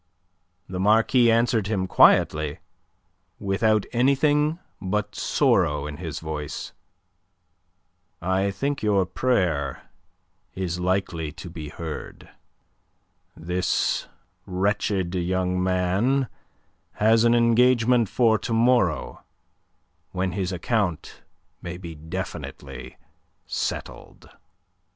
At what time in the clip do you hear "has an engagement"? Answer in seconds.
16.93-18.09